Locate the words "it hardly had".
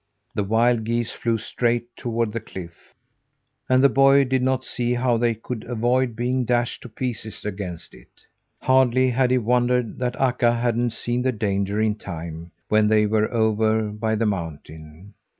7.93-9.29